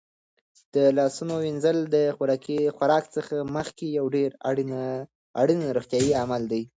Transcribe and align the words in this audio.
د 0.75 0.77
لاسونو 0.97 1.33
وینځل 1.43 1.77
د 1.95 1.95
خوراک 2.75 3.05
څخه 3.15 3.35
مخکې 3.55 3.85
یو 3.97 4.05
ډېر 4.15 4.29
اړین 5.41 5.59
روغتیايي 5.77 6.13
عمل 6.21 6.41
دی. 6.51 6.61